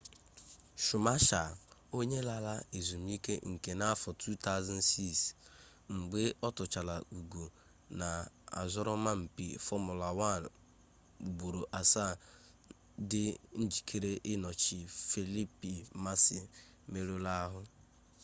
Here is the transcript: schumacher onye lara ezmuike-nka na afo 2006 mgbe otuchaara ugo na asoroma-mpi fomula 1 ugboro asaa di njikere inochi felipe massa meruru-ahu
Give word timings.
schumacher 0.83 1.47
onye 1.99 2.19
lara 2.29 2.55
ezmuike-nka 2.79 3.71
na 3.79 3.85
afo 3.93 4.09
2006 4.23 5.95
mgbe 5.97 6.23
otuchaara 6.47 6.95
ugo 7.19 7.45
na 7.99 8.09
asoroma-mpi 8.61 9.47
fomula 9.65 10.07
1 10.37 10.43
ugboro 11.27 11.61
asaa 11.79 12.13
di 13.09 13.23
njikere 13.63 14.11
inochi 14.33 14.79
felipe 15.09 15.71
massa 16.03 16.41
meruru-ahu 16.91 17.61